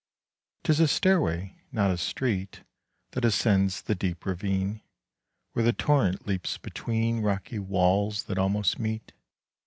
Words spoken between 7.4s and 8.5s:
walls that